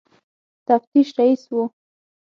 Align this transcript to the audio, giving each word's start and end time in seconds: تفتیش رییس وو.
تفتیش 0.67 1.09
رییس 1.19 1.41
وو. 1.53 1.63